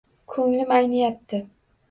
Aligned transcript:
Koʻnglim 0.35 0.73
ayniyapti… 0.79 1.43